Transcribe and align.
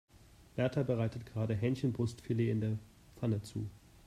Berta 0.55 0.81
bereitet 0.81 1.27
gerade 1.27 1.53
Hähnchenbrustfilet 1.53 2.49
in 2.49 2.59
der 2.59 2.79
Pfanne 3.17 3.43
zu. 3.43 3.69